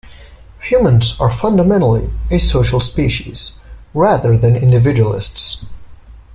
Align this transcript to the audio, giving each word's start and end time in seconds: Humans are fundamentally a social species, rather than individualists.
Humans 0.61 1.15
are 1.21 1.29
fundamentally 1.29 2.11
a 2.31 2.39
social 2.39 2.79
species, 2.79 3.59
rather 3.93 4.35
than 4.35 4.55
individualists. 4.55 5.63